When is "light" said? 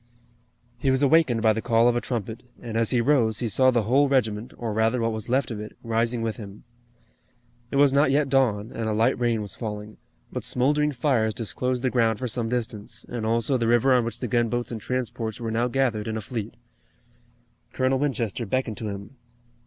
8.93-9.19